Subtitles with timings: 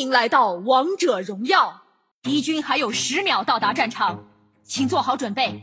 [0.00, 1.82] 欢迎来到王者荣耀。
[2.22, 4.24] 敌军还有十秒到达战场，
[4.64, 5.60] 请做好准备。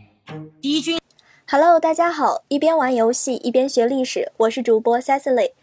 [0.62, 1.00] 敌军
[1.50, 5.54] ，Hello，大家好，一边玩游戏一边学历史，我是主播 Cecily。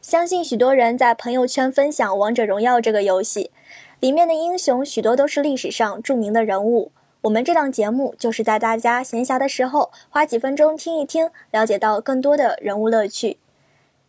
[0.00, 3.50] 相信许多人在朋友圈分享《王者荣耀》这个游戏，
[4.00, 6.90] 里面的英雄许多都是历史上著名的人物。
[7.20, 13.36] 我们这档节目就是在大家闲暇的时候花几分钟听一听，了解到更多的人物乐趣。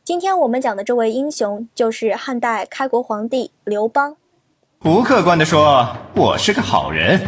[0.05, 4.17] 今天我们讲的这位英雄就是汉代开国皇帝刘邦。
[4.79, 7.21] 不客观地说，我是个好人，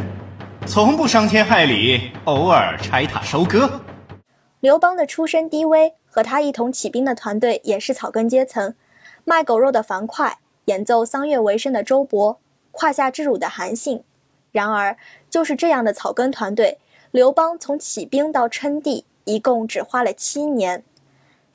[0.68, 3.80] 从不伤天害理，偶尔拆塔收割。
[4.60, 8.76] 刘邦的出身低微，和他一同起兵的团队也是草根阶层，
[9.24, 12.36] 卖狗肉的樊哙，演奏桑乐为生的周勃，
[12.72, 14.04] 胯下之辱的韩信。
[14.52, 14.98] 然而，
[15.30, 16.78] 就是这样的草根团队，
[17.12, 20.84] 刘邦从起兵到称帝，一共只花了七年。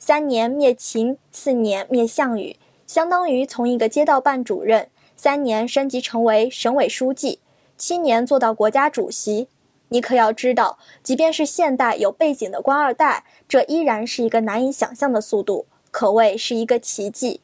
[0.03, 4.89] 三年灭秦，四年灭项羽，相当于从一个街道办主任。
[5.15, 7.39] 三年升级成为省委书记，
[7.77, 9.47] 七年做到国家主席。
[9.89, 17.39] 你可要知道，即便是现代有背景的官二代，这依然是一个难以想象的速度，可谓是一个奇迹。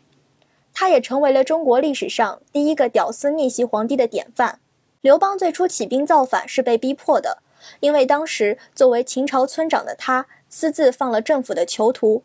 [0.73, 4.59] 他也成为了中国历史上第一个屌丝逆袭皇帝的典范。
[5.01, 7.43] 刘邦最初起兵造反是被逼迫的，
[7.81, 12.23] 因为当时作为秦朝村长的他私自放了政府的囚徒，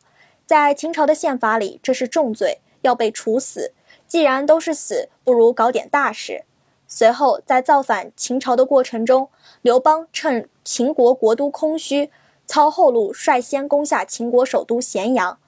[0.52, 3.72] 在秦朝的宪法里这是重罪，要被处死。
[4.06, 6.44] 既然都是死，不如搞点大事。
[6.86, 9.30] 随后，在造反秦朝的过程中，
[9.62, 12.10] 刘邦趁秦国国都空虚，
[12.46, 15.38] 操后路率先攻下秦国首都咸阳。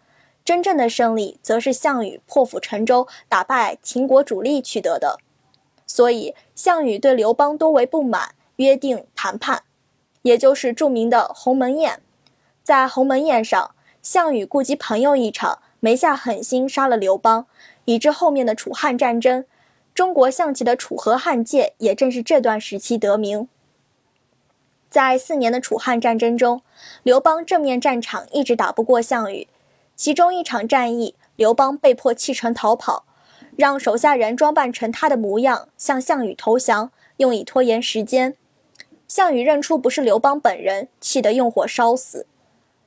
[0.42, 5.18] 真正的胜利，则是项羽破釜沉舟，打败秦国主力取得的。
[5.86, 9.64] 所以，项羽对刘邦多为不满，约定谈判，
[10.22, 12.00] 也就是著名的鸿门宴。
[12.62, 13.74] 在鸿门宴上，
[14.04, 17.46] 项羽顾及朋友一场，没下狠心杀了刘邦。
[17.86, 19.46] 以致后面的楚汉战争，
[19.94, 23.48] 中国象棋的楚河汉界也正是这段时期得名。
[24.90, 26.60] 在四年的楚汉战争中，
[27.02, 29.48] 刘邦正面战场一直打不过项羽，
[29.96, 33.04] 其中一场战役，刘邦被迫弃城逃跑，
[33.56, 38.36] 让手下人装扮成他的模样向项羽投降，用以拖延时间。
[39.08, 42.26] 项羽认出不是刘邦本人，气得用火烧死。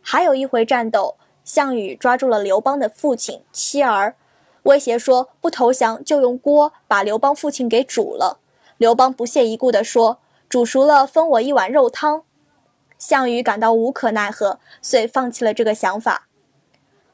[0.10, 4.16] 还有一回战斗，项羽抓住了刘邦的父亲、妻儿。
[4.64, 8.40] 威胁说不投降就用锅把刘邦父亲给煮了。
[8.78, 12.24] 刘邦不屑一顾地说：“煮熟了分我一碗肉汤。”
[12.98, 16.30] 项羽感到无可奈何，遂放弃了这个想法。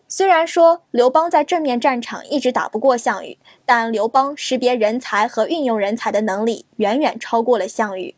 [0.07, 8.15] 虽然说刘邦在正面战场一直打不过项羽，但刘邦识别人才和运用人才的能力远远超过了项羽，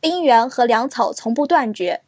[0.00, 2.02] 兵源和粮草从不断绝。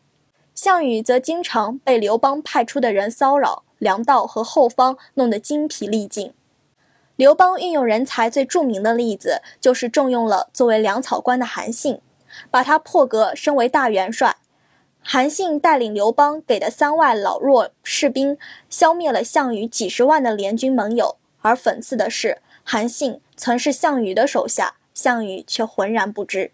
[0.54, 6.32] 项羽则经常被刘邦派出的人骚扰，粮道和后方弄得精疲力尽。
[7.16, 12.00] 刘邦运用人才最著名的例子，就是重用了作为粮草官的韩信，
[12.50, 14.36] 把他破格升为大元帅。
[15.00, 18.38] 韩信带领刘邦给的三万老弱士兵，
[18.70, 21.16] 消灭了项羽几十万的联军盟友。
[21.42, 26.52] 而讽刺的是，韩信曾是项羽的手下，项羽却浑然不知。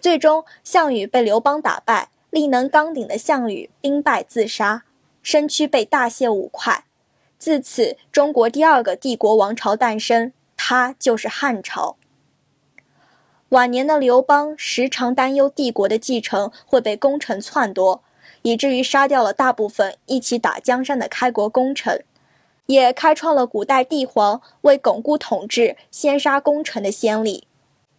[0.00, 4.84] 最终，项羽被刘邦打败，力能刚鼎的项羽兵败自杀，
[5.22, 6.86] 身躯被大卸五块。
[7.36, 11.98] 自此，中国第二个帝国王朝诞生，它就是汉朝。
[13.50, 18.02] 晚年的刘邦时常担忧帝国的继承会被功臣篡夺，
[18.40, 22.02] 以至于杀掉了大部分一起打江山的开国功臣，
[22.64, 27.46] 也开创了古代帝皇为巩固统治先杀功臣的先例。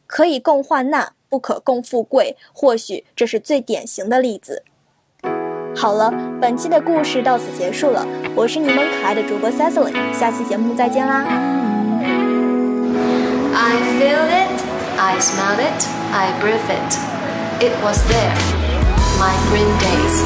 [0.08, 4.62] 可以共患难，不可共富贵，或许这是最典型的例子。
[5.76, 8.06] 好了，本期的故事到此结束了。
[8.36, 11.26] 我是你们可爱的主播 Cecily，下期节目再见啦。
[13.56, 14.62] I feel it,
[14.96, 17.00] I smell it, I breathe it.
[17.60, 18.38] It was there,
[19.18, 20.22] my green days.